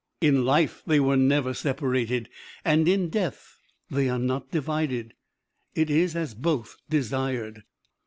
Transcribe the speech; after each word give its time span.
In 0.19 0.45
life 0.45 0.81
they 0.87 0.99
were 0.99 1.15
never 1.15 1.53
separated, 1.53 2.27
and 2.65 2.87
in 2.87 3.09
death 3.09 3.59
they 3.91 4.09
are 4.09 4.17
not 4.17 4.49
divided. 4.49 5.13
It 5.75 5.91
is 5.91 6.15
as 6.15 6.33
both 6.33 6.77
desired. 6.89 7.61